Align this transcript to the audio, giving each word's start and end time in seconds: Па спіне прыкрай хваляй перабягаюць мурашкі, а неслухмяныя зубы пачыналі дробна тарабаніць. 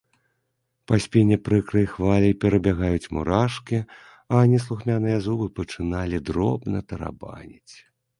Па 0.91 0.95
спіне 1.03 1.35
прыкрай 1.47 1.83
хваляй 1.91 2.33
перабягаюць 2.43 3.11
мурашкі, 3.17 3.79
а 4.39 4.41
неслухмяныя 4.53 5.17
зубы 5.27 5.45
пачыналі 5.61 6.23
дробна 6.31 6.83
тарабаніць. 6.93 7.73